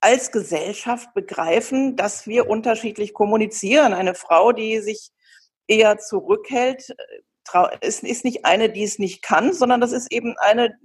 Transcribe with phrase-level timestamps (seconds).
[0.00, 3.92] als Gesellschaft begreifen, dass wir unterschiedlich kommunizieren.
[3.92, 5.10] Eine Frau, die sich
[5.66, 6.94] eher zurückhält,
[7.80, 10.78] ist, ist nicht eine, die es nicht kann, sondern das ist eben eine,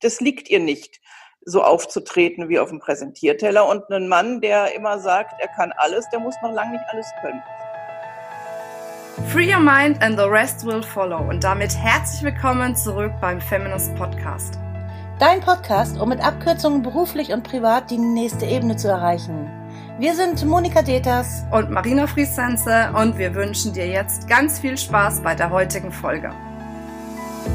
[0.00, 1.00] das liegt ihr nicht,
[1.44, 3.66] so aufzutreten wie auf dem Präsentierteller.
[3.66, 7.06] Und ein Mann, der immer sagt, er kann alles, der muss noch lange nicht alles
[7.20, 7.42] können.
[9.30, 11.18] Free your mind and the rest will follow.
[11.18, 14.61] Und damit herzlich willkommen zurück beim Feminist Podcast.
[15.22, 19.48] Dein Podcast, um mit Abkürzungen beruflich und privat die nächste Ebene zu erreichen.
[20.00, 25.20] Wir sind Monika Deters und Marina Friesense und wir wünschen dir jetzt ganz viel Spaß
[25.22, 26.32] bei der heutigen Folge.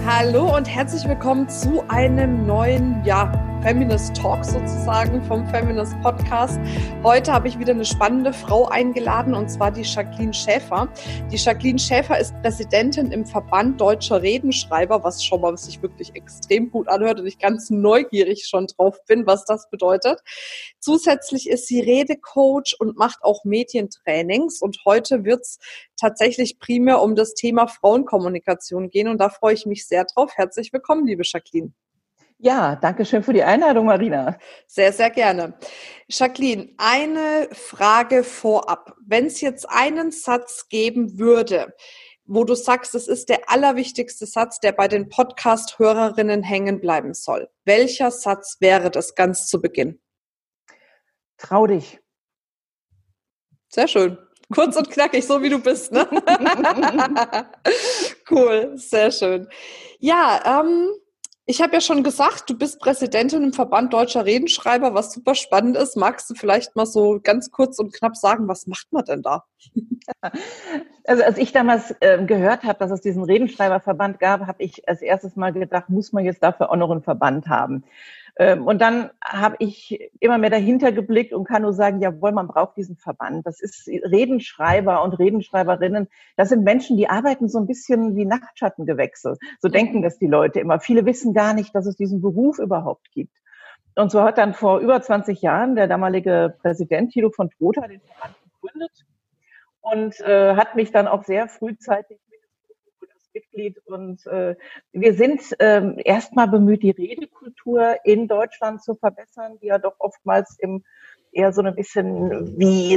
[0.06, 3.34] Hallo und herzlich willkommen zu einem neuen, ja,
[3.68, 6.58] Feminist Talk sozusagen vom Feminist Podcast.
[7.04, 10.88] Heute habe ich wieder eine spannende Frau eingeladen und zwar die Jacqueline Schäfer.
[11.30, 16.72] Die Jacqueline Schäfer ist Präsidentin im Verband Deutscher Redenschreiber, was schon mal sich wirklich extrem
[16.72, 20.22] gut anhört und ich ganz neugierig schon drauf bin, was das bedeutet.
[20.80, 25.60] Zusätzlich ist sie Redecoach und macht auch Medientrainings und heute wird es
[26.00, 30.32] tatsächlich primär um das Thema Frauenkommunikation gehen und da freue ich mich sehr drauf.
[30.38, 31.74] Herzlich willkommen, liebe Jacqueline.
[32.40, 34.38] Ja, danke schön für die Einladung, Marina.
[34.68, 35.58] Sehr, sehr gerne.
[36.08, 38.96] Jacqueline, eine Frage vorab.
[39.04, 41.74] Wenn es jetzt einen Satz geben würde,
[42.26, 47.50] wo du sagst, es ist der allerwichtigste Satz, der bei den Podcast-Hörerinnen hängen bleiben soll.
[47.66, 50.00] Welcher Satz wäre das ganz zu Beginn?
[51.38, 52.00] Trau dich.
[53.70, 54.18] Sehr schön.
[54.54, 56.08] Kurz und knackig, so wie du bist, ne?
[58.30, 59.50] cool, sehr schön.
[60.00, 60.92] Ja, ähm,
[61.50, 65.78] ich habe ja schon gesagt, du bist Präsidentin im Verband Deutscher Redenschreiber, was super spannend
[65.78, 65.96] ist.
[65.96, 69.44] Magst du vielleicht mal so ganz kurz und knapp sagen, was macht man denn da?
[71.10, 75.02] Also als ich damals äh, gehört habe, dass es diesen Redenschreiberverband gab, habe ich als
[75.02, 77.86] erstes mal gedacht, muss man jetzt dafür auch noch einen Verband haben?
[78.40, 82.48] Ähm, und dann habe ich immer mehr dahinter geblickt und kann nur sagen, jawohl, man
[82.48, 83.46] braucht diesen Verband.
[83.46, 86.08] Das ist Redenschreiber und Redenschreiberinnen.
[86.36, 89.38] Das sind Menschen, die arbeiten so ein bisschen wie Nachtschattengewächse.
[89.60, 90.80] So denken das die Leute immer.
[90.80, 93.36] Viele wissen gar nicht, dass es diesen Beruf überhaupt gibt.
[93.96, 98.02] Und so hat dann vor über 20 Jahren der damalige Präsident Thilo von Trotha den
[98.02, 99.06] Verband gegründet
[99.82, 102.20] und äh, hat mich dann auch sehr frühzeitig
[103.38, 104.56] Mitglied und äh,
[104.92, 110.58] wir sind ähm, erstmal bemüht, die Redekultur in Deutschland zu verbessern, die ja doch oftmals
[110.60, 110.84] im
[111.32, 112.96] eher so ein bisschen wie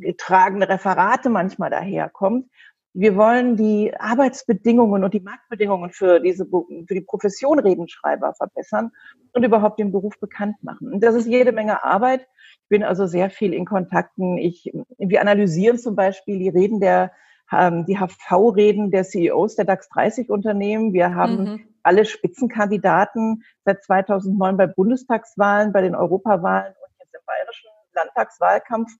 [0.00, 2.48] getragene Referate manchmal daherkommt.
[2.94, 8.90] Wir wollen die Arbeitsbedingungen und die Marktbedingungen für diese für die Profession Redenschreiber verbessern
[9.34, 10.90] und überhaupt den Beruf bekannt machen.
[10.94, 12.26] Und das ist jede Menge Arbeit.
[12.62, 14.38] Ich bin also sehr viel in Kontakten.
[14.38, 17.12] Ich, wir analysieren zum Beispiel die Reden der
[17.50, 20.92] die HV-Reden der CEOs der DAX 30 Unternehmen.
[20.92, 21.68] Wir haben mhm.
[21.84, 28.90] alle Spitzenkandidaten seit 2009 bei Bundestagswahlen, bei den Europawahlen und jetzt im bayerischen Landtagswahlkampf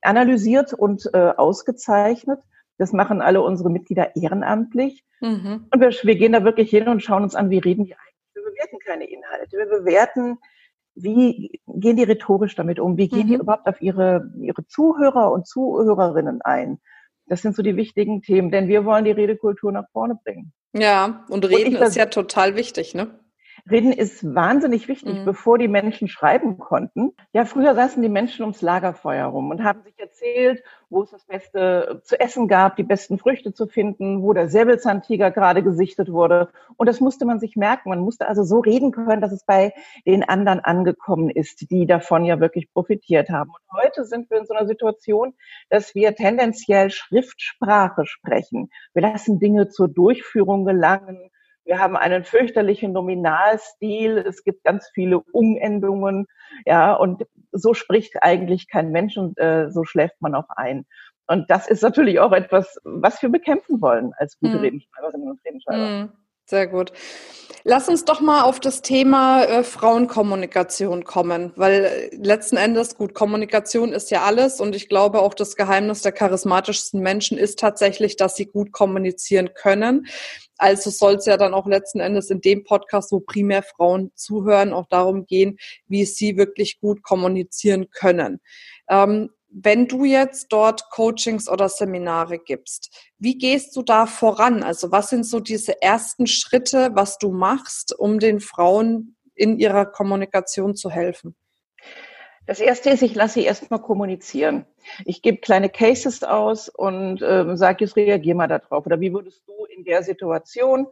[0.00, 2.40] analysiert und äh, ausgezeichnet.
[2.78, 5.04] Das machen alle unsere Mitglieder ehrenamtlich.
[5.20, 5.68] Mhm.
[5.72, 8.34] Und wir, wir gehen da wirklich hin und schauen uns an, wie reden die eigentlich.
[8.34, 9.56] Wir bewerten keine Inhalte.
[9.56, 10.38] Wir bewerten,
[10.94, 12.96] wie gehen die rhetorisch damit um?
[12.96, 13.28] Wie gehen mhm.
[13.28, 16.80] die überhaupt auf ihre, ihre Zuhörer und Zuhörerinnen ein?
[17.32, 20.52] Das sind so die wichtigen Themen, denn wir wollen die Redekultur nach vorne bringen.
[20.74, 23.20] Ja, und Reden und ist ja total wichtig, ne?
[23.70, 25.24] Reden ist wahnsinnig wichtig, mhm.
[25.24, 27.12] bevor die Menschen schreiben konnten.
[27.32, 31.24] Ja, früher saßen die Menschen ums Lagerfeuer rum und haben sich erzählt, wo es das
[31.24, 36.48] Beste zu essen gab, die besten Früchte zu finden, wo der Säbelzahntiger gerade gesichtet wurde.
[36.76, 37.90] Und das musste man sich merken.
[37.90, 39.72] Man musste also so reden können, dass es bei
[40.06, 43.50] den anderen angekommen ist, die davon ja wirklich profitiert haben.
[43.50, 45.34] Und heute sind wir in so einer Situation,
[45.70, 48.70] dass wir tendenziell Schriftsprache sprechen.
[48.92, 51.30] Wir lassen Dinge zur Durchführung gelangen
[51.64, 54.18] wir haben einen fürchterlichen Nominalstil.
[54.18, 56.26] Es gibt ganz viele Umendungen.
[56.66, 60.86] Ja, und so spricht eigentlich kein Mensch und äh, so schläft man auch ein.
[61.26, 64.60] Und das ist natürlich auch etwas, was wir bekämpfen wollen als gute mm.
[64.60, 65.88] Redenschreiberinnen und Redenschreiber.
[65.88, 66.12] Mm.
[66.46, 66.92] Sehr gut.
[67.64, 73.14] Lass uns doch mal auf das Thema äh, Frauenkommunikation kommen, weil äh, letzten Endes, gut,
[73.14, 78.16] Kommunikation ist ja alles und ich glaube auch das Geheimnis der charismatischsten Menschen ist tatsächlich,
[78.16, 80.08] dass sie gut kommunizieren können.
[80.62, 84.72] Also soll es ja dann auch letzten Endes in dem Podcast, wo primär Frauen zuhören,
[84.72, 88.40] auch darum gehen, wie sie wirklich gut kommunizieren können.
[88.88, 94.62] Ähm, wenn du jetzt dort Coachings oder Seminare gibst, wie gehst du da voran?
[94.62, 99.84] Also was sind so diese ersten Schritte, was du machst, um den Frauen in ihrer
[99.84, 101.34] Kommunikation zu helfen?
[102.46, 104.66] Das erste ist, ich lasse sie erstmal kommunizieren.
[105.04, 108.84] Ich gebe kleine Cases aus und ähm, sage, jetzt reagier mal darauf.
[108.84, 110.88] Oder wie würdest du in der Situation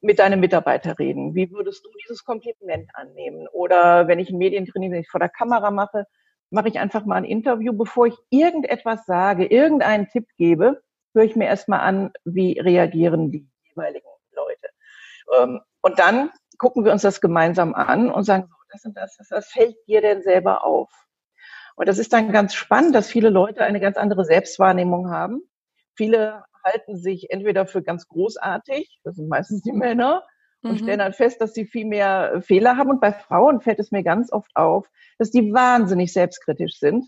[0.00, 1.34] mit deinem Mitarbeiter reden?
[1.34, 3.48] Wie würdest du dieses Kompliment annehmen?
[3.52, 6.06] Oder wenn ich ein Medientraining, wenn ich vor der Kamera mache,
[6.50, 10.80] mache ich einfach mal ein Interview, bevor ich irgendetwas sage, irgendeinen Tipp gebe,
[11.12, 14.68] höre ich mir erstmal an, wie reagieren die jeweiligen Leute.
[15.40, 19.48] Ähm, und dann gucken wir uns das gemeinsam an und sagen, das und das, das,
[19.48, 20.90] fällt dir denn selber auf?
[21.76, 25.42] Und das ist dann ganz spannend, dass viele Leute eine ganz andere Selbstwahrnehmung haben.
[25.94, 30.24] Viele halten sich entweder für ganz großartig, das sind meistens die Männer,
[30.62, 30.78] und mhm.
[30.78, 32.88] stellen dann fest, dass sie viel mehr Fehler haben.
[32.88, 34.88] Und bei Frauen fällt es mir ganz oft auf,
[35.18, 37.04] dass die wahnsinnig selbstkritisch sind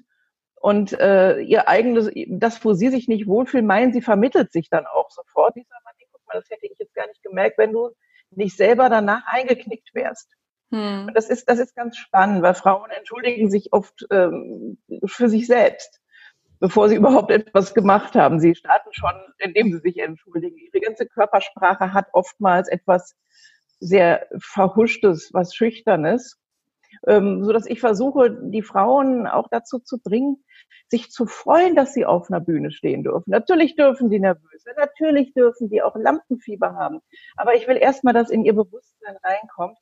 [0.56, 4.84] und äh, ihr eigenes, das, wo sie sich nicht wohlfühlen, meinen, sie vermittelt sich dann
[4.86, 5.56] auch sofort.
[5.56, 7.90] Ich sage mal, guck mal, das hätte ich jetzt gar nicht gemerkt, wenn du
[8.30, 10.35] nicht selber danach eingeknickt wärst.
[10.70, 11.10] Hm.
[11.14, 16.00] Das ist, das ist ganz spannend, weil Frauen entschuldigen sich oft ähm, für sich selbst,
[16.58, 18.40] bevor sie überhaupt etwas gemacht haben.
[18.40, 20.56] Sie starten schon, indem sie sich entschuldigen.
[20.56, 23.14] Ihre ganze Körpersprache hat oftmals etwas
[23.78, 26.40] sehr Verhuschtes, was Schüchternes,
[27.06, 30.42] ähm, so dass ich versuche, die Frauen auch dazu zu bringen,
[30.88, 33.30] sich zu freuen, dass sie auf einer Bühne stehen dürfen.
[33.30, 37.00] Natürlich dürfen die nervös sein, natürlich dürfen die auch Lampenfieber haben.
[37.36, 39.78] Aber ich will erstmal, dass in ihr Bewusstsein reinkommt,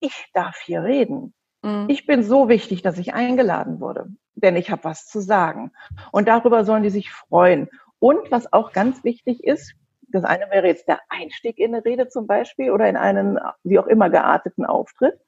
[0.00, 1.34] ich darf hier reden.
[1.62, 1.86] Mhm.
[1.88, 5.72] Ich bin so wichtig, dass ich eingeladen wurde, denn ich habe was zu sagen.
[6.12, 7.68] Und darüber sollen die sich freuen.
[7.98, 9.74] Und was auch ganz wichtig ist,
[10.08, 13.78] das eine wäre jetzt der Einstieg in eine Rede zum Beispiel oder in einen, wie
[13.78, 15.18] auch immer, gearteten Auftritt.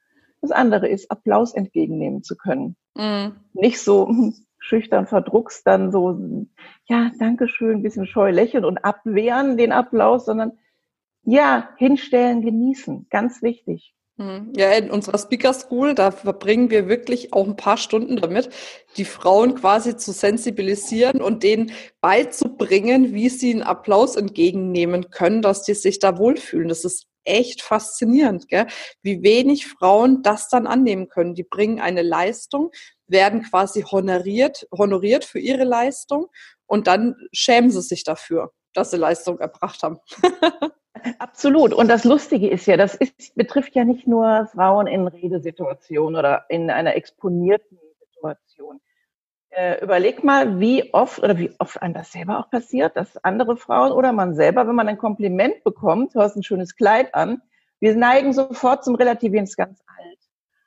[0.40, 2.76] Das andere ist, Applaus entgegennehmen zu können.
[2.94, 3.36] Mhm.
[3.54, 4.08] Nicht so
[4.60, 6.46] schüchtern verdruckst, dann so,
[6.86, 10.58] ja, danke schön, ein bisschen scheu lächeln und abwehren den Applaus, sondern
[11.24, 13.06] ja, hinstellen, genießen.
[13.10, 13.94] Ganz wichtig.
[14.18, 14.52] Hm.
[14.56, 18.50] Ja, in unserer Speaker School, da verbringen wir wirklich auch ein paar Stunden damit,
[18.96, 21.70] die Frauen quasi zu sensibilisieren und denen
[22.00, 26.68] beizubringen, wie sie einen Applaus entgegennehmen können, dass die sich da wohlfühlen.
[26.68, 28.66] Das ist echt faszinierend, gell?
[29.02, 31.34] wie wenig Frauen das dann annehmen können.
[31.36, 32.72] Die bringen eine Leistung,
[33.06, 36.26] werden quasi honoriert, honoriert für ihre Leistung
[36.66, 39.98] und dann schämen sie sich dafür, dass sie Leistung erbracht haben.
[41.18, 41.72] Absolut.
[41.72, 46.44] Und das Lustige ist ja, das ist, betrifft ja nicht nur Frauen in Redesituationen oder
[46.48, 48.80] in einer exponierten Situation.
[49.50, 53.56] Äh, überleg mal, wie oft oder wie oft einem das selber auch passiert, dass andere
[53.56, 57.40] Frauen oder man selber, wenn man ein Kompliment bekommt, du hast ein schönes Kleid an,
[57.80, 60.18] wir neigen sofort zum Relativieren, ist ganz alt.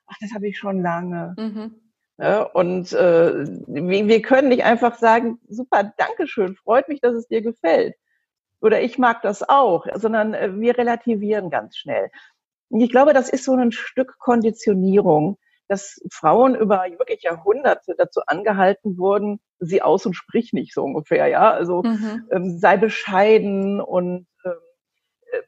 [0.07, 1.35] Ach, das habe ich schon lange.
[1.37, 1.75] Mhm.
[2.17, 7.27] Ja, und äh, wir, wir können nicht einfach sagen, super, Dankeschön, freut mich, dass es
[7.27, 7.95] dir gefällt
[8.61, 12.09] oder ich mag das auch, sondern äh, wir relativieren ganz schnell.
[12.69, 15.37] Und ich glaube, das ist so ein Stück Konditionierung,
[15.67, 21.27] dass Frauen über wirklich Jahrhunderte dazu angehalten wurden, sie aus und sprich nicht so ungefähr,
[21.27, 21.51] ja.
[21.51, 22.27] Also mhm.
[22.31, 24.51] ähm, sei bescheiden und ähm,
[25.31, 25.41] äh,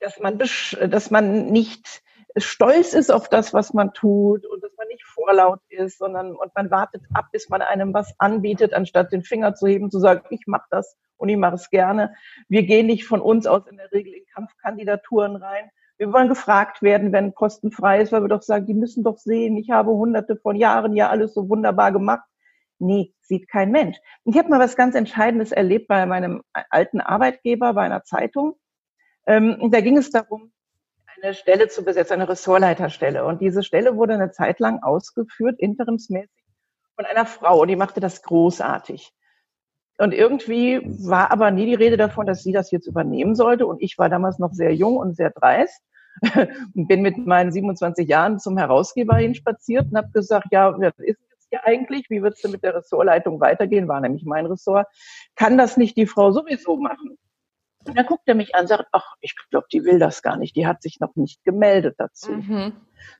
[0.00, 2.02] dass man dass man nicht
[2.36, 6.54] stolz ist auf das, was man tut und dass man nicht vorlaut ist, sondern und
[6.54, 10.22] man wartet ab, bis man einem was anbietet, anstatt den Finger zu heben, zu sagen,
[10.30, 12.14] ich mache das und ich mache es gerne.
[12.48, 15.70] Wir gehen nicht von uns aus in der Regel in Kampfkandidaturen rein.
[15.98, 19.18] Wir wollen gefragt werden, wenn Posten frei ist, weil wir doch sagen, die müssen doch
[19.18, 22.24] sehen, ich habe hunderte von Jahren ja alles so wunderbar gemacht.
[22.78, 23.98] Nee, sieht kein Mensch.
[24.24, 28.54] Ich habe mal was ganz Entscheidendes erlebt bei meinem alten Arbeitgeber, bei einer Zeitung.
[29.26, 30.50] Ähm, da ging es darum,
[31.22, 33.24] eine Stelle zu besetzen, eine Ressortleiterstelle.
[33.24, 36.44] Und diese Stelle wurde eine Zeit lang ausgeführt, interimsmäßig,
[36.96, 37.60] von einer Frau.
[37.62, 39.12] Und die machte das großartig.
[39.98, 43.66] Und irgendwie war aber nie die Rede davon, dass sie das jetzt übernehmen sollte.
[43.66, 45.82] Und ich war damals noch sehr jung und sehr dreist
[46.74, 51.20] und bin mit meinen 27 Jahren zum Herausgeber hinspaziert und habe gesagt, ja, was ist
[51.30, 52.08] jetzt hier eigentlich?
[52.08, 53.88] Wie wird es denn mit der Ressortleitung weitergehen?
[53.88, 54.86] War nämlich mein Ressort.
[55.36, 57.18] Kann das nicht die Frau sowieso machen?
[57.86, 60.36] Und dann guckt er mich an und sagt, ach, ich glaube, die will das gar
[60.36, 60.54] nicht.
[60.54, 62.32] Die hat sich noch nicht gemeldet dazu.
[62.32, 62.72] Mhm.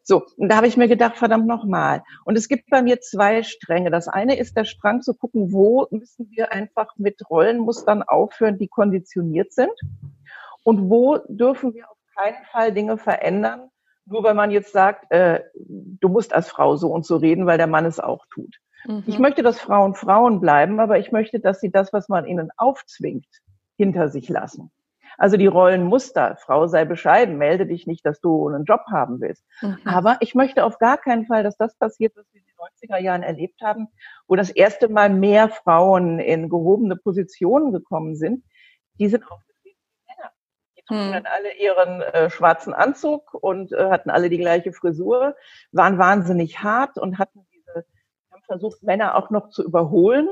[0.03, 2.03] So, und da habe ich mir gedacht, verdammt nochmal.
[2.25, 3.91] Und es gibt bei mir zwei Stränge.
[3.91, 8.69] Das eine ist der Strang zu gucken, wo müssen wir einfach mit Rollenmustern aufhören, die
[8.69, 9.73] konditioniert sind.
[10.63, 13.71] Und wo dürfen wir auf keinen Fall Dinge verändern,
[14.05, 17.59] nur weil man jetzt sagt, äh, du musst als Frau so und so reden, weil
[17.59, 18.57] der Mann es auch tut.
[18.87, 19.05] Mhm.
[19.07, 22.51] Ich möchte, dass Frauen Frauen bleiben, aber ich möchte, dass sie das, was man ihnen
[22.57, 23.27] aufzwingt,
[23.81, 24.71] hinter sich lassen.
[25.17, 29.43] Also die Rollenmuster, Frau sei bescheiden, melde dich nicht, dass du einen Job haben willst.
[29.63, 29.79] Mhm.
[29.87, 33.03] Aber ich möchte auf gar keinen Fall, dass das passiert, was wir in den 90er
[33.03, 33.89] Jahren erlebt haben,
[34.29, 38.45] wo das erste Mal mehr Frauen in gehobene Positionen gekommen sind.
[38.99, 39.41] Die sind auch
[40.07, 40.31] Männer.
[40.77, 41.13] Die trugen mhm.
[41.13, 45.37] dann alle ihren äh, schwarzen Anzug und äh, hatten alle die gleiche Frisur,
[45.73, 47.87] waren wahnsinnig hart und hatten diese,
[48.31, 50.29] haben versucht, Männer auch noch zu überholen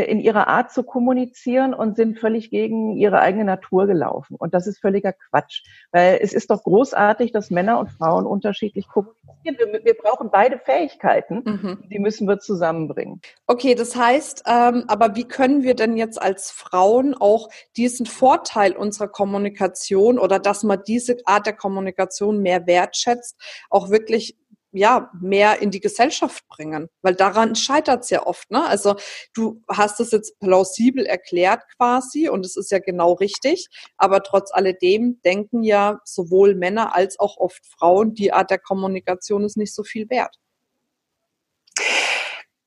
[0.00, 4.36] in ihrer Art zu kommunizieren und sind völlig gegen ihre eigene Natur gelaufen.
[4.36, 8.88] Und das ist völliger Quatsch, weil es ist doch großartig, dass Männer und Frauen unterschiedlich
[8.88, 9.56] kommunizieren.
[9.58, 11.84] Wir, wir, brauchen beide Fähigkeiten, mhm.
[11.90, 13.20] die müssen wir zusammenbringen.
[13.46, 18.72] Okay, das heißt, ähm, aber wie können wir denn jetzt als Frauen auch diesen Vorteil
[18.72, 24.38] unserer Kommunikation oder dass man diese Art der Kommunikation mehr wertschätzt, auch wirklich
[24.72, 26.88] ja, mehr in die Gesellschaft bringen.
[27.02, 28.50] Weil daran scheitert es ja oft.
[28.50, 28.64] Ne?
[28.64, 28.96] Also
[29.34, 33.68] du hast es jetzt plausibel erklärt quasi und es ist ja genau richtig.
[33.96, 39.44] Aber trotz alledem denken ja sowohl Männer als auch oft Frauen, die Art der Kommunikation
[39.44, 40.36] ist nicht so viel wert.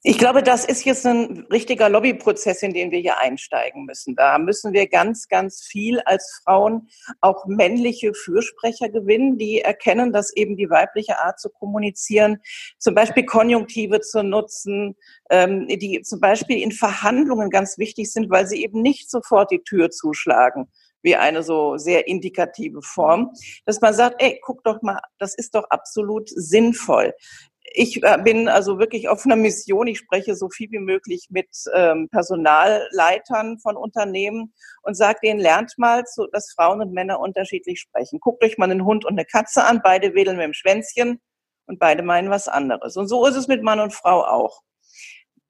[0.07, 4.15] Ich glaube, das ist jetzt ein richtiger Lobbyprozess, in den wir hier einsteigen müssen.
[4.15, 6.89] Da müssen wir ganz, ganz viel als Frauen
[7.21, 12.37] auch männliche Fürsprecher gewinnen, die erkennen, dass eben die weibliche Art zu kommunizieren,
[12.77, 14.95] zum Beispiel Konjunktive zu nutzen,
[15.31, 19.63] ähm, die zum Beispiel in Verhandlungen ganz wichtig sind, weil sie eben nicht sofort die
[19.63, 20.67] Tür zuschlagen
[21.01, 23.31] wie eine so sehr indikative Form,
[23.65, 27.13] dass man sagt, ey, guck doch mal, das ist doch absolut sinnvoll
[27.75, 29.87] ich äh, bin also wirklich auf einer Mission.
[29.87, 35.73] Ich spreche so viel wie möglich mit ähm, Personalleitern von Unternehmen und sage denen, lernt
[35.77, 38.19] mal, dass Frauen und Männer unterschiedlich sprechen.
[38.19, 41.19] Guckt euch mal einen Hund und eine Katze an, beide wedeln mit dem Schwänzchen
[41.65, 42.95] und beide meinen was anderes.
[42.95, 44.61] Und so ist es mit Mann und Frau auch.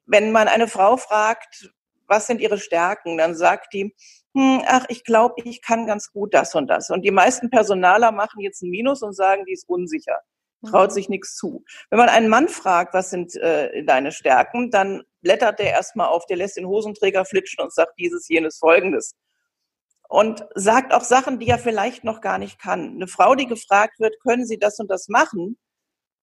[0.05, 1.72] Wenn man eine Frau fragt,
[2.08, 3.96] was sind ihre Stärken, dann sagt die,
[4.34, 6.89] hm, ach, ich glaube, ich kann ganz gut das und das.
[6.89, 10.20] Und die meisten Personaler machen jetzt ein Minus und sagen, die ist unsicher
[10.66, 10.94] traut mhm.
[10.94, 11.64] sich nichts zu.
[11.90, 16.26] Wenn man einen Mann fragt, was sind äh, deine Stärken, dann blättert der erstmal auf,
[16.26, 19.16] der lässt den Hosenträger flitschen und sagt dieses, jenes, folgendes.
[20.08, 22.96] Und sagt auch Sachen, die er vielleicht noch gar nicht kann.
[22.96, 25.58] Eine Frau, die gefragt wird, können Sie das und das machen,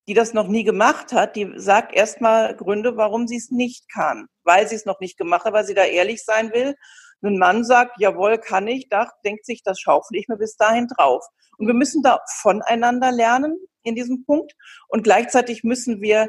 [0.08, 4.26] die das noch nie gemacht hat, die sagt erstmal Gründe, warum sie es nicht kann.
[4.42, 6.74] Weil sie es noch nicht gemacht hat, weil sie da ehrlich sein will.
[7.22, 10.88] Ein Mann sagt, jawohl, kann ich, da denkt sich, das schaufel ich mir bis dahin
[10.88, 11.24] drauf.
[11.56, 14.52] Und wir müssen da voneinander lernen in diesem Punkt.
[14.88, 16.28] Und gleichzeitig müssen wir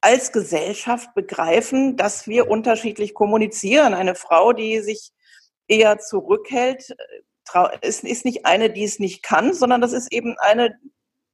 [0.00, 3.94] als Gesellschaft begreifen, dass wir unterschiedlich kommunizieren.
[3.94, 5.10] Eine Frau, die sich
[5.68, 6.94] eher zurückhält,
[7.82, 10.78] ist, ist nicht eine, die es nicht kann, sondern das ist eben eine,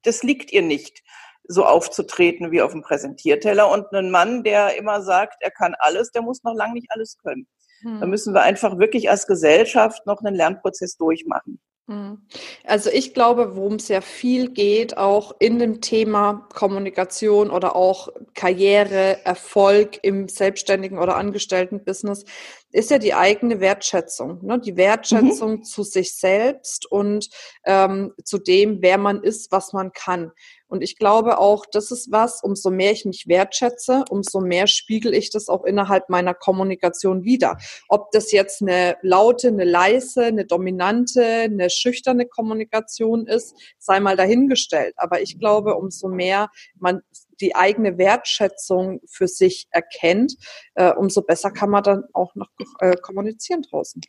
[0.02, 1.02] das liegt ihr nicht,
[1.44, 3.70] so aufzutreten wie auf dem Präsentierteller.
[3.70, 7.18] Und ein Mann, der immer sagt, er kann alles, der muss noch lange nicht alles
[7.18, 7.46] können.
[7.82, 8.00] Hm.
[8.00, 11.60] Da müssen wir einfach wirklich als Gesellschaft noch einen Lernprozess durchmachen.
[11.86, 12.22] Mhm.
[12.64, 18.08] Also ich glaube, worum es sehr viel geht, auch in dem Thema Kommunikation oder auch
[18.34, 22.24] Karriere, Erfolg im selbstständigen oder angestellten Business,
[22.72, 24.44] ist ja die eigene Wertschätzung.
[24.44, 24.58] Ne?
[24.58, 25.64] Die Wertschätzung mhm.
[25.64, 27.28] zu sich selbst und
[27.64, 30.32] ähm, zu dem, wer man ist, was man kann.
[30.72, 35.12] Und ich glaube auch, das ist was, umso mehr ich mich wertschätze, umso mehr spiegel
[35.12, 37.58] ich das auch innerhalb meiner Kommunikation wieder.
[37.90, 44.16] Ob das jetzt eine laute, eine leise, eine dominante, eine schüchterne Kommunikation ist, sei mal
[44.16, 44.94] dahingestellt.
[44.96, 46.48] Aber ich glaube, umso mehr
[46.78, 47.02] man
[47.42, 50.36] die eigene Wertschätzung für sich erkennt,
[50.74, 54.00] äh, umso besser kann man dann auch noch äh, kommunizieren draußen.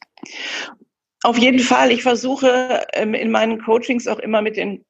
[1.24, 1.92] Auf jeden Fall.
[1.92, 4.86] Ich versuche ähm, in meinen Coachings auch immer mit den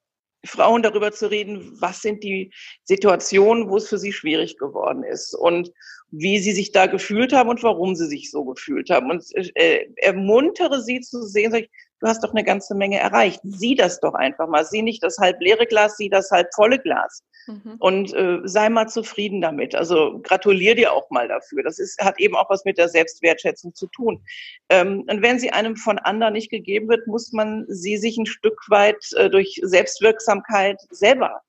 [0.46, 2.52] Frauen darüber zu reden, was sind die
[2.84, 5.72] Situationen, wo es für sie schwierig geworden ist und
[6.10, 9.10] wie sie sich da gefühlt haben und warum sie sich so gefühlt haben.
[9.10, 9.24] Und
[9.56, 11.70] äh, ermuntere sie zu sehen, sag ich,
[12.04, 13.40] du hast doch eine ganze Menge erreicht.
[13.44, 14.66] Sieh das doch einfach mal.
[14.66, 17.24] Sieh nicht das halb leere Glas, sieh das halb volle Glas.
[17.48, 17.76] Mhm.
[17.80, 19.74] Und äh, sei mal zufrieden damit.
[19.74, 21.64] Also gratulier dir auch mal dafür.
[21.64, 24.22] Das ist, hat eben auch was mit der Selbstwertschätzung zu tun.
[24.68, 28.26] Ähm, und wenn sie einem von anderen nicht gegeben wird, muss man sie sich ein
[28.26, 31.42] Stück weit äh, durch Selbstwirksamkeit selber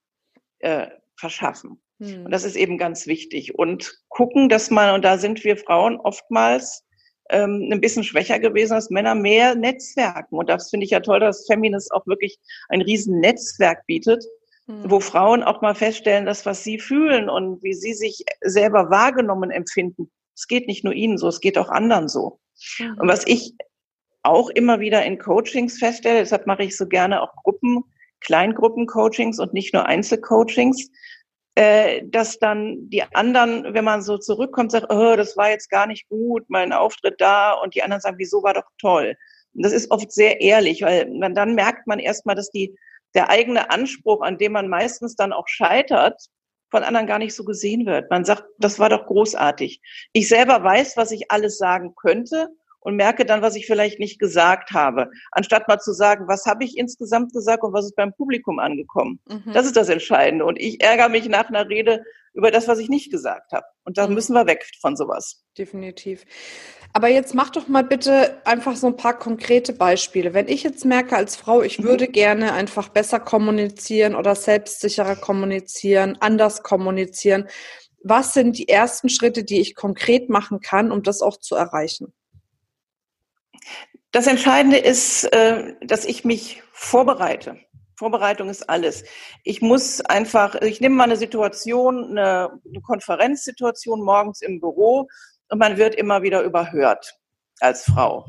[0.59, 1.81] äh, verschaffen.
[1.99, 2.25] Mhm.
[2.25, 3.59] Und das ist eben ganz wichtig.
[3.59, 6.84] Und gucken, dass man, und da sind wir Frauen oftmals
[7.29, 10.35] ähm, ein bisschen schwächer gewesen als Männer, mehr Netzwerken.
[10.35, 12.39] Und das finde ich ja toll, dass Feminist auch wirklich
[12.69, 14.23] ein riesen Netzwerk bietet,
[14.67, 14.89] mhm.
[14.89, 19.51] wo Frauen auch mal feststellen, dass was sie fühlen und wie sie sich selber wahrgenommen
[19.51, 22.39] empfinden, es geht nicht nur ihnen so, es geht auch anderen so.
[22.79, 22.97] Mhm.
[22.99, 23.55] Und was ich
[24.23, 27.83] auch immer wieder in Coachings feststelle, deshalb mache ich so gerne auch Gruppen,
[28.21, 30.89] Kleingruppencoachings und nicht nur Einzelcoachings,
[31.55, 35.87] äh, dass dann die anderen, wenn man so zurückkommt, sagt, oh, das war jetzt gar
[35.87, 39.15] nicht gut, mein Auftritt da, und die anderen sagen, wieso war doch toll.
[39.53, 42.75] Und das ist oft sehr ehrlich, weil man, dann merkt man erstmal, dass die,
[43.13, 46.21] der eigene Anspruch, an dem man meistens dann auch scheitert,
[46.71, 48.09] von anderen gar nicht so gesehen wird.
[48.09, 49.79] Man sagt, das war doch großartig.
[50.11, 52.49] Ich selber weiß, was ich alles sagen könnte
[52.85, 55.09] und merke dann, was ich vielleicht nicht gesagt habe.
[55.31, 59.19] Anstatt mal zu sagen, was habe ich insgesamt gesagt und was ist beim Publikum angekommen.
[59.27, 59.53] Mhm.
[59.53, 60.45] Das ist das Entscheidende.
[60.45, 62.03] Und ich ärgere mich nach einer Rede
[62.35, 63.65] über das, was ich nicht gesagt habe.
[63.85, 64.13] Und da mhm.
[64.13, 65.43] müssen wir weg von sowas.
[65.57, 66.25] Definitiv.
[66.93, 70.35] Aber jetzt mach doch mal bitte einfach so ein paar konkrete Beispiele.
[70.35, 71.85] Wenn ich jetzt merke als Frau, ich mhm.
[71.85, 77.47] würde gerne einfach besser kommunizieren oder selbstsicherer kommunizieren, anders kommunizieren,
[78.03, 82.13] was sind die ersten Schritte, die ich konkret machen kann, um das auch zu erreichen?
[84.15, 87.57] Das Entscheidende ist, äh, dass ich mich vorbereite.
[87.97, 89.03] Vorbereitung ist alles.
[89.43, 92.49] Ich muss einfach, ich nehme mal eine Situation, eine,
[92.81, 95.09] Konferenzsituation morgens im Büro
[95.49, 97.19] und man wird immer wieder überhört
[97.59, 98.25] als Frau.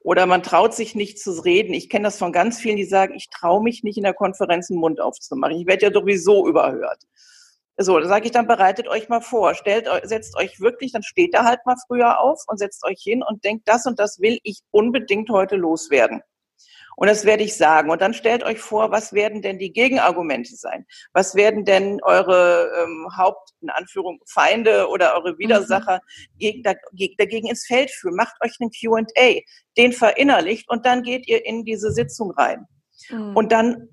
[0.00, 1.72] Oder man traut sich nicht zu reden.
[1.72, 4.72] Ich kenne das von ganz vielen, die sagen, ich traue mich nicht in der Konferenz
[4.72, 5.56] einen Mund aufzumachen.
[5.56, 6.98] Ich werde ja sowieso überhört.
[7.82, 11.34] So, da sage ich dann, bereitet euch mal vor, stellt, setzt euch wirklich, dann steht
[11.34, 14.38] da halt mal früher auf und setzt euch hin und denkt, das und das will
[14.42, 16.22] ich unbedingt heute loswerden.
[16.96, 17.90] Und das werde ich sagen.
[17.90, 20.86] Und dann stellt euch vor, was werden denn die Gegenargumente sein?
[21.12, 26.00] Was werden denn eure ähm, Haupt, in Anführung, Feinde oder eure Widersacher
[26.38, 26.62] mhm.
[26.94, 28.16] geg dagegen ins Feld führen?
[28.16, 29.40] Macht euch einen Q&A,
[29.78, 32.66] den verinnerlicht und dann geht ihr in diese Sitzung rein.
[33.08, 33.36] Mhm.
[33.36, 33.88] Und dann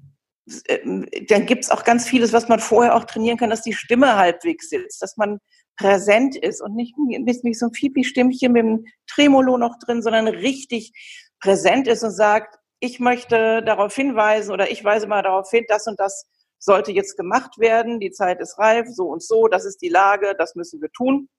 [1.27, 4.70] dann gibt's auch ganz vieles, was man vorher auch trainieren kann, dass die Stimme halbwegs
[4.70, 5.39] sitzt, dass man
[5.77, 10.91] präsent ist und nicht, nicht so ein Fipi-Stimmchen mit dem Tremolo noch drin, sondern richtig
[11.39, 15.88] präsent ist und sagt, ich möchte darauf hinweisen oder ich weise mal darauf hin, das
[15.88, 16.27] und das
[16.58, 20.36] sollte jetzt gemacht werden, die Zeit ist reif, so und so, das ist die Lage,
[20.38, 21.29] das müssen wir tun.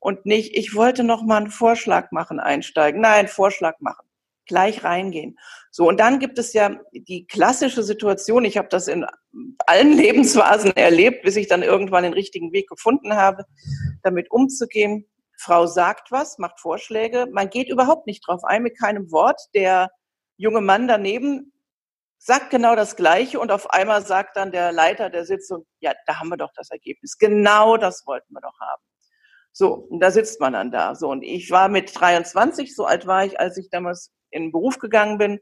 [0.00, 3.00] Und nicht, ich wollte noch mal einen Vorschlag machen, einsteigen.
[3.00, 4.07] Nein, Vorschlag machen
[4.48, 5.38] gleich reingehen.
[5.70, 9.06] So, und dann gibt es ja die klassische Situation, ich habe das in
[9.66, 13.44] allen Lebensphasen erlebt, bis ich dann irgendwann den richtigen Weg gefunden habe,
[14.02, 15.06] damit umzugehen.
[15.40, 19.40] Frau sagt was, macht Vorschläge, man geht überhaupt nicht drauf ein mit keinem Wort.
[19.54, 19.88] Der
[20.36, 21.52] junge Mann daneben
[22.18, 26.18] sagt genau das Gleiche und auf einmal sagt dann der Leiter der Sitzung, ja, da
[26.18, 27.16] haben wir doch das Ergebnis.
[27.18, 28.82] Genau das wollten wir doch haben.
[29.52, 30.94] So, und da sitzt man dann da.
[30.94, 34.52] So, und ich war mit 23, so alt war ich, als ich damals in den
[34.52, 35.40] Beruf gegangen bin,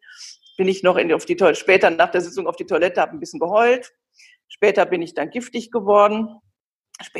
[0.56, 3.12] bin ich noch in, auf die Toilette, später nach der Sitzung auf die Toilette, habe
[3.12, 3.92] ein bisschen geheult.
[4.48, 6.40] Später bin ich dann giftig geworden.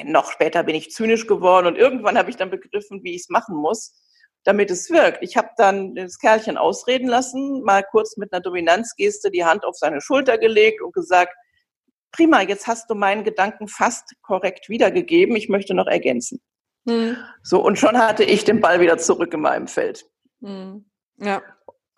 [0.04, 3.28] Noch später bin ich zynisch geworden und irgendwann habe ich dann begriffen, wie ich es
[3.28, 3.94] machen muss,
[4.44, 5.23] damit es wirkt.
[5.23, 9.76] Ich habe dann das Kerlchen ausreden lassen, mal kurz mit einer Dominanzgeste die Hand auf
[9.76, 11.34] seine Schulter gelegt und gesagt,
[12.10, 16.40] prima, jetzt hast du meinen Gedanken fast korrekt wiedergegeben, ich möchte noch ergänzen.
[16.88, 17.17] Hm.
[17.43, 20.06] So, und schon hatte ich den Ball wieder zurück in meinem Feld.
[20.40, 20.88] Hm.
[21.19, 21.43] Ja.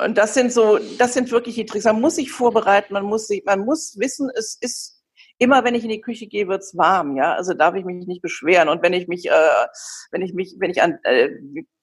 [0.01, 1.85] Und das sind so, das sind wirklich die Tricks.
[1.85, 5.03] Man muss sich vorbereiten, man muss sich, man muss wissen, es ist
[5.39, 7.35] immer, wenn ich in die Küche gehe, wird's warm, ja.
[7.35, 8.69] Also darf ich mich nicht beschweren.
[8.69, 9.67] Und wenn ich mich, äh,
[10.11, 11.31] wenn ich mich, wenn ich an, äh,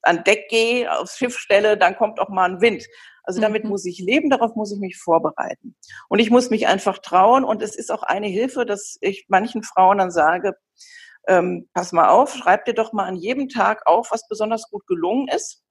[0.02, 2.86] an Deck gehe, aufs Schiff stelle, dann kommt auch mal ein Wind.
[3.24, 3.72] Also damit mhm.
[3.72, 5.76] muss ich leben, darauf muss ich mich vorbereiten.
[6.10, 7.44] Und ich muss mich einfach trauen.
[7.44, 10.56] Und es ist auch eine Hilfe, dass ich manchen Frauen dann sage,
[11.28, 14.86] ähm, pass mal auf, schreib dir doch mal an jedem Tag auf, was besonders gut
[14.88, 15.65] gelungen ist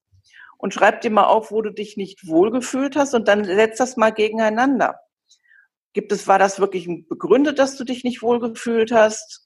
[0.65, 3.99] und schreib dir mal auf, wo du dich nicht wohlgefühlt hast und dann setz das
[3.99, 4.99] mal gegeneinander.
[5.93, 9.45] Gibt es, war das wirklich begründet, dass du dich nicht wohlgefühlt hast?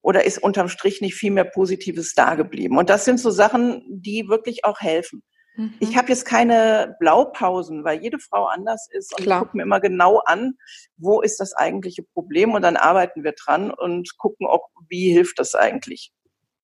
[0.00, 2.78] Oder ist unterm Strich nicht viel mehr Positives da geblieben?
[2.78, 5.22] Und das sind so Sachen, die wirklich auch helfen.
[5.56, 5.74] Mhm.
[5.78, 9.40] Ich habe jetzt keine Blaupausen, weil jede Frau anders ist und Klar.
[9.40, 10.54] ich gucke mir immer genau an,
[10.96, 15.38] wo ist das eigentliche Problem und dann arbeiten wir dran und gucken auch, wie hilft
[15.38, 16.14] das eigentlich.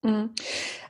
[0.01, 0.31] Mhm.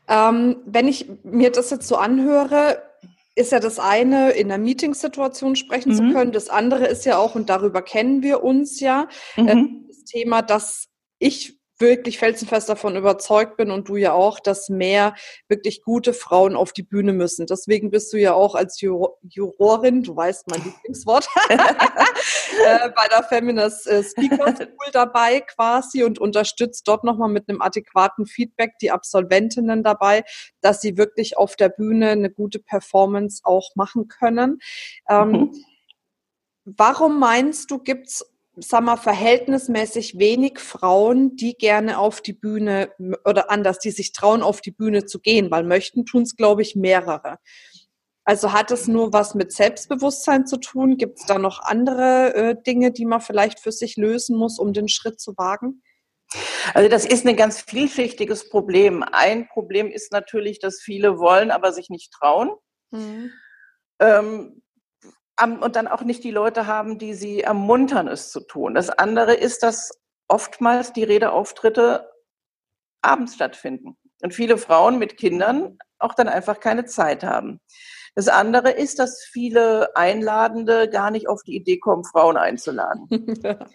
[0.07, 2.92] Ähm, wenn ich mir das jetzt so anhöre,
[3.35, 5.97] ist ja das eine, in einer Meetingsituation sprechen mhm.
[5.97, 6.33] zu können.
[6.33, 9.49] Das andere ist ja auch, und darüber kennen wir uns ja, mhm.
[9.49, 14.71] äh, das Thema, dass ich wirklich felsenfest davon überzeugt bin und du ja auch, dass
[14.71, 15.15] mehr
[15.49, 17.47] wirklich gute Frauen auf die Bühne müssen.
[17.47, 21.59] Deswegen bist du ja auch als Jur Jurorin, du weißt mein Lieblingswort, äh,
[22.97, 28.25] bei der Feminist äh, Speaker School dabei quasi und unterstützt dort nochmal mit einem adäquaten
[28.25, 30.25] Feedback die Absolventinnen dabei,
[30.63, 34.61] dass sie wirklich auf der Bühne eine gute Performance auch machen können.
[35.11, 35.53] Ähm, mhm.
[36.65, 38.25] Warum meinst du, gibt's
[38.57, 42.91] sag mal, verhältnismäßig wenig Frauen, die gerne auf die Bühne
[43.25, 46.63] oder anders, die sich trauen, auf die Bühne zu gehen, weil möchten tun es, glaube
[46.63, 47.39] ich, mehrere.
[48.25, 50.97] Also hat es nur was mit Selbstbewusstsein zu tun?
[50.97, 54.73] Gibt es da noch andere äh, Dinge, die man vielleicht für sich lösen muss, um
[54.73, 55.83] den Schritt zu wagen?
[56.73, 59.03] Also das ist ein ganz vielschichtiges Problem.
[59.03, 62.51] Ein Problem ist natürlich, dass viele wollen, aber sich nicht trauen.
[62.91, 63.33] Mhm.
[63.99, 64.62] Ähm,
[65.41, 68.75] und dann auch nicht die Leute haben, die sie ermuntern, es zu tun.
[68.75, 69.91] Das andere ist, dass
[70.29, 72.09] oftmals die Redeauftritte
[73.01, 77.61] abends stattfinden und viele Frauen mit Kindern auch dann einfach keine Zeit haben.
[78.15, 83.09] Das andere ist, dass viele Einladende gar nicht auf die Idee kommen, Frauen einzuladen.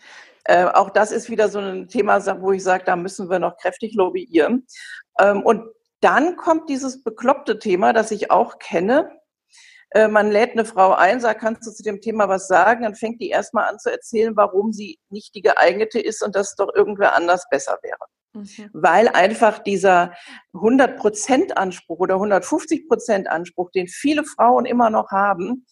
[0.50, 3.58] Äh, auch das ist wieder so ein Thema, wo ich sage, da müssen wir noch
[3.58, 4.66] kräftig lobbyieren.
[5.20, 5.66] Ähm, und
[6.00, 9.12] dann kommt dieses bekloppte Thema, das ich auch kenne.
[9.92, 12.84] Äh, man lädt eine Frau ein, sagt, kannst du zu dem Thema was sagen?
[12.84, 16.56] Dann fängt die erstmal an zu erzählen, warum sie nicht die geeignete ist und dass
[16.56, 17.98] doch irgendwer anders besser wäre.
[18.34, 18.70] Mhm.
[18.74, 20.14] Weil einfach dieser
[20.54, 25.66] 100-Prozent-Anspruch oder 150-Prozent-Anspruch, den viele Frauen immer noch haben,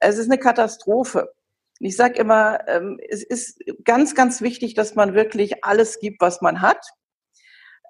[0.00, 1.32] es ist eine Katastrophe.
[1.78, 6.40] Ich sage immer, ähm, es ist ganz, ganz wichtig, dass man wirklich alles gibt, was
[6.40, 6.84] man hat.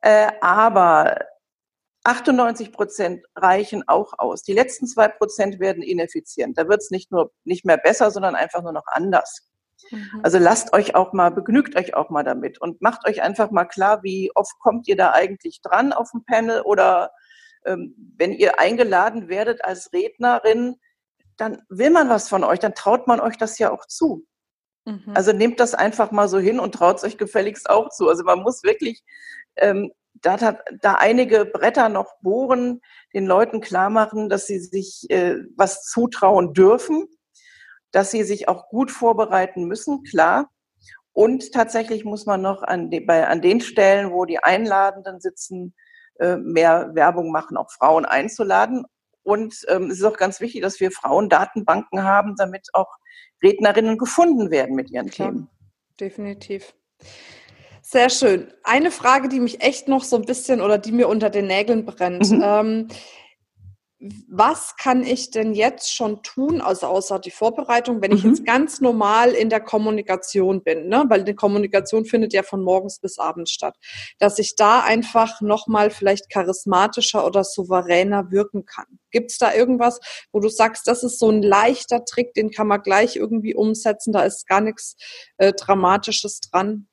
[0.03, 1.19] Äh, aber
[2.05, 4.43] 98 Prozent reichen auch aus.
[4.43, 6.57] Die letzten zwei Prozent werden ineffizient.
[6.57, 9.51] Da wird es nicht nur nicht mehr besser, sondern einfach nur noch anders.
[9.91, 10.21] Mhm.
[10.23, 13.65] Also lasst euch auch mal, begnügt euch auch mal damit und macht euch einfach mal
[13.65, 17.13] klar, wie oft kommt ihr da eigentlich dran auf dem Panel oder
[17.67, 20.77] ähm, wenn ihr eingeladen werdet als Rednerin,
[21.37, 24.27] dann will man was von euch, dann traut man euch das ja auch zu.
[24.85, 25.13] Mhm.
[25.15, 28.09] Also nehmt das einfach mal so hin und traut es euch gefälligst auch zu.
[28.09, 29.03] Also man muss wirklich
[29.57, 32.81] ähm, da, da einige Bretter noch bohren,
[33.15, 37.07] den Leuten klar machen, dass sie sich äh, was zutrauen dürfen,
[37.91, 40.51] dass sie sich auch gut vorbereiten müssen, klar.
[41.13, 45.75] Und tatsächlich muss man noch an, die, bei, an den Stellen, wo die Einladenden sitzen,
[46.19, 48.85] äh, mehr Werbung machen, auch Frauen einzuladen.
[49.23, 52.95] Und ähm, es ist auch ganz wichtig, dass wir Frauendatenbanken haben, damit auch
[53.43, 55.51] Rednerinnen gefunden werden mit ihren Klar, Themen.
[55.99, 56.75] Definitiv.
[57.93, 58.53] Sehr schön.
[58.63, 61.85] Eine Frage, die mich echt noch so ein bisschen oder die mir unter den Nägeln
[61.85, 62.31] brennt.
[62.31, 62.41] Mhm.
[62.45, 62.89] Ähm,
[64.29, 68.17] was kann ich denn jetzt schon tun, also außer die Vorbereitung, wenn mhm.
[68.17, 71.05] ich jetzt ganz normal in der Kommunikation bin, ne?
[71.09, 73.77] weil die Kommunikation findet ja von morgens bis abends statt,
[74.21, 78.87] dass ich da einfach nochmal vielleicht charismatischer oder souveräner wirken kann.
[79.11, 79.99] Gibt es da irgendwas,
[80.31, 84.13] wo du sagst, das ist so ein leichter Trick, den kann man gleich irgendwie umsetzen,
[84.13, 84.95] da ist gar nichts
[85.39, 86.87] äh, Dramatisches dran?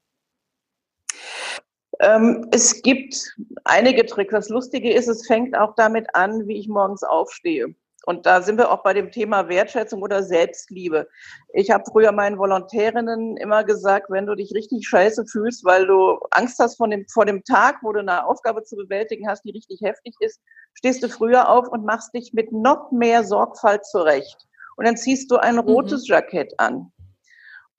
[1.99, 4.31] Ähm, es gibt einige Tricks.
[4.31, 7.75] Das Lustige ist, es fängt auch damit an, wie ich morgens aufstehe.
[8.05, 11.09] Und da sind wir auch bei dem Thema Wertschätzung oder Selbstliebe.
[11.51, 16.17] Ich habe früher meinen Volontärinnen immer gesagt, wenn du dich richtig scheiße fühlst, weil du
[16.31, 19.51] Angst hast vor dem, vor dem Tag, wo du eine Aufgabe zu bewältigen hast, die
[19.51, 20.39] richtig heftig ist,
[20.73, 24.37] stehst du früher auf und machst dich mit noch mehr Sorgfalt zurecht.
[24.77, 25.61] Und dann ziehst du ein mhm.
[25.61, 26.13] rotes mhm.
[26.13, 26.93] Jackett an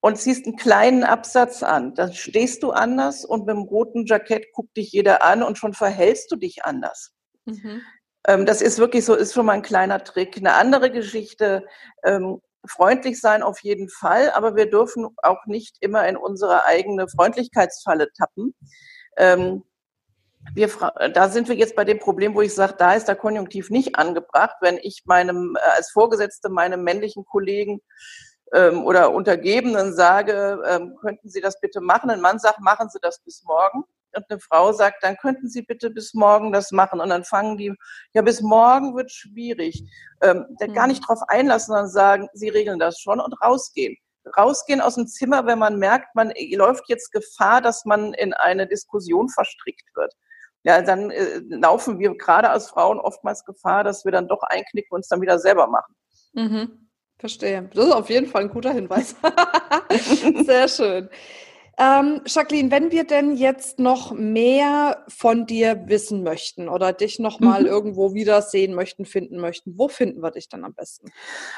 [0.01, 1.95] und ziehst einen kleinen Absatz an.
[1.95, 5.75] Dann stehst du anders und mit dem roten Jackett guckt dich jeder an und schon
[5.75, 7.13] verhältst du dich anders.
[7.45, 7.83] Mhm.
[8.27, 10.37] Ähm, das ist wirklich so, ist schon mal ein kleiner Trick.
[10.37, 11.67] Eine andere Geschichte,
[12.05, 17.09] ähm, freundlich sein auf jeden Fall, aber wir dürfen auch nicht immer in unsere eigene
[17.09, 18.55] Freundlichkeitsfalle tappen.
[19.17, 19.65] Ähm,
[20.55, 20.71] wir,
[21.13, 23.97] da sind wir jetzt bei dem Problem, wo ich sage, da ist der Konjunktiv nicht
[23.97, 27.81] angebracht, wenn ich meinem äh, als Vorgesetzte meinem männlichen Kollegen
[28.53, 32.11] ähm, oder Untergebenen sage, ähm, könnten Sie das bitte machen?
[32.11, 33.85] Ein Mann sagt, machen Sie das bis morgen.
[34.15, 37.01] Und eine Frau sagt, dann könnten Sie bitte bis morgen das machen.
[37.01, 37.75] Und dann fangen die,
[38.15, 39.85] ja, bis morgen wird schwierig.
[40.23, 40.73] Ähm, mhm.
[40.73, 43.97] Gar nicht drauf einlassen, sondern sagen, Sie regeln das schon und rausgehen.
[44.37, 48.67] Rausgehen aus dem Zimmer, wenn man merkt, man läuft jetzt Gefahr, dass man in eine
[48.67, 50.13] Diskussion verstrickt wird.
[50.65, 54.95] Ja, dann äh, laufen wir gerade als Frauen oftmals Gefahr, dass wir dann doch einknicken
[54.95, 55.95] und es dann wieder selber machen.
[56.33, 56.88] Mhm.
[57.19, 57.69] Verstehe.
[57.75, 59.17] Das ist auf jeden Fall ein guter Hinweis.
[60.47, 61.09] Sehr schön.
[61.81, 67.39] Ähm, Jacqueline, wenn wir denn jetzt noch mehr von dir wissen möchten oder dich noch
[67.39, 67.69] mal mhm.
[67.69, 71.13] irgendwo wiedersehen möchten, finden möchten, wo finden wir dich dann am besten?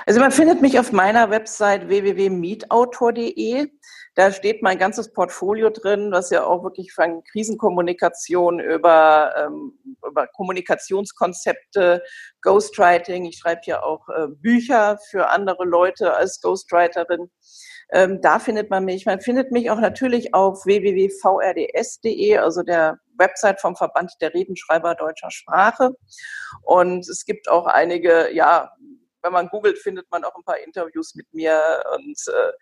[0.05, 3.68] Also man findet mich auf meiner Website www.mietautor.de.
[4.21, 9.73] Da steht mein ganzes Portfolio drin, was ja auch wirklich von Krisenkommunikation über, ähm,
[10.07, 12.03] über Kommunikationskonzepte,
[12.43, 13.25] Ghostwriting.
[13.25, 17.31] Ich schreibe ja auch äh, Bücher für andere Leute als Ghostwriterin.
[17.93, 19.07] Ähm, da findet man mich.
[19.07, 25.31] Man findet mich auch natürlich auf www.vrds.de, also der Website vom Verband der Redenschreiber deutscher
[25.31, 25.93] Sprache.
[26.61, 28.71] Und es gibt auch einige, ja,
[29.23, 32.53] wenn man googelt, findet man auch ein paar Interviews mit mir und äh,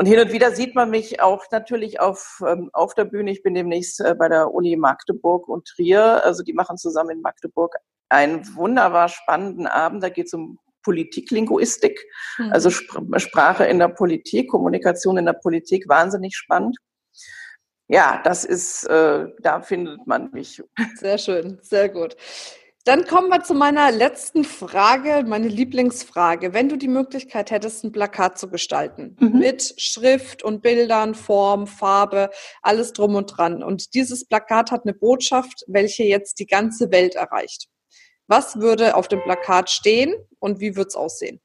[0.00, 3.32] und hin und wieder sieht man mich auch natürlich auf, ähm, auf der Bühne.
[3.32, 6.24] Ich bin demnächst äh, bei der Uni Magdeburg und Trier.
[6.24, 7.76] Also die machen zusammen in Magdeburg
[8.08, 10.02] einen wunderbar spannenden Abend.
[10.02, 12.00] Da geht es um Politiklinguistik,
[12.38, 12.50] mhm.
[12.50, 16.78] also Sprache in der Politik, Kommunikation in der Politik, wahnsinnig spannend.
[17.88, 20.62] Ja, das ist, äh, da findet man mich.
[20.94, 22.16] Sehr schön, sehr gut.
[22.90, 26.54] Dann kommen wir zu meiner letzten Frage, meine Lieblingsfrage.
[26.54, 29.38] Wenn du die Möglichkeit hättest, ein Plakat zu gestalten, mhm.
[29.38, 32.30] mit Schrift und Bildern, Form, Farbe,
[32.62, 33.62] alles drum und dran.
[33.62, 37.68] Und dieses Plakat hat eine Botschaft, welche jetzt die ganze Welt erreicht.
[38.26, 41.40] Was würde auf dem Plakat stehen und wie wird es aussehen?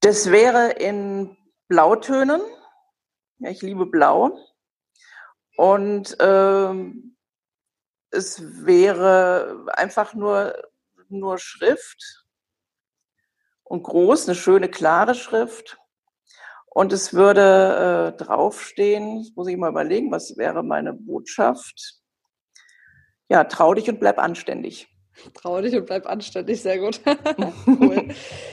[0.00, 1.36] Das wäre in
[1.68, 2.40] Blautönen
[3.40, 4.38] Ja, ich liebe Blau.
[5.58, 7.17] Und ähm,
[8.10, 10.54] es wäre einfach nur,
[11.08, 12.24] nur Schrift
[13.64, 15.78] und groß, eine schöne, klare Schrift.
[16.66, 22.00] Und es würde äh, draufstehen, das muss ich mal überlegen, was wäre meine Botschaft?
[23.28, 24.88] Ja, trau dich und bleib anständig.
[25.34, 27.00] Trau dich und bleib anständig, sehr gut.
[27.66, 28.08] cool.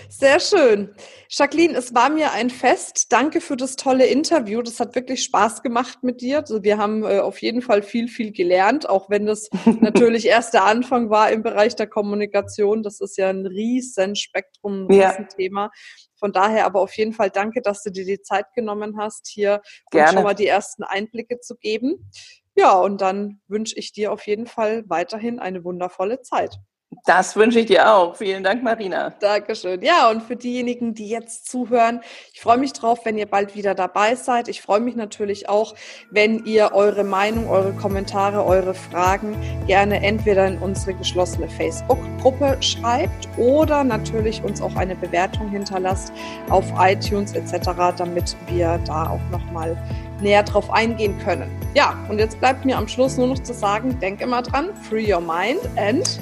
[0.10, 0.94] Sehr schön.
[1.30, 3.12] Jacqueline, es war mir ein Fest.
[3.12, 4.62] Danke für das tolle Interview.
[4.62, 6.40] Das hat wirklich Spaß gemacht mit dir.
[6.40, 9.50] Also wir haben äh, auf jeden Fall viel, viel gelernt, auch wenn das
[9.82, 12.84] natürlich erst der Anfang war im Bereich der Kommunikation.
[12.84, 15.72] Das ist ja ein riesen Spektrum, ein riesen Thema.
[16.18, 19.62] Von daher aber auf jeden Fall danke, dass du dir die Zeit genommen hast, hier
[19.92, 20.14] Gerne.
[20.14, 22.10] schon mal die ersten Einblicke zu geben.
[22.56, 26.58] Ja, und dann wünsche ich dir auf jeden Fall weiterhin eine wundervolle Zeit.
[27.04, 28.16] Das wünsche ich dir auch.
[28.16, 29.12] Vielen Dank, Marina.
[29.20, 29.82] Dankeschön.
[29.82, 32.02] Ja, und für diejenigen, die jetzt zuhören,
[32.34, 34.48] ich freue mich drauf, wenn ihr bald wieder dabei seid.
[34.48, 35.76] Ich freue mich natürlich auch,
[36.10, 39.36] wenn ihr eure Meinung, eure Kommentare, eure Fragen
[39.68, 46.14] gerne entweder in unsere geschlossene Facebook-Gruppe schreibt oder natürlich uns auch eine Bewertung hinterlasst
[46.50, 49.78] auf iTunes etc., damit wir da auch nochmal
[50.22, 51.50] näher drauf eingehen können.
[51.74, 55.14] Ja, und jetzt bleibt mir am Schluss nur noch zu sagen, denk immer dran, free
[55.14, 56.20] your mind and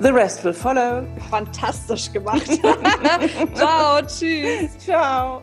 [0.00, 1.04] the rest will follow.
[1.30, 2.46] Fantastisch gemacht.
[3.54, 4.78] Ciao, tschüss.
[4.78, 5.42] Ciao.